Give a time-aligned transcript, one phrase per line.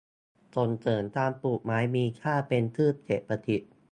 [0.55, 3.61] ส่งเสริมการปลูกไม้มีค่าเป็นพืชเศรษฐกิจ